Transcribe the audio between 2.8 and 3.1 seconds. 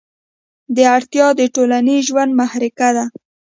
ده.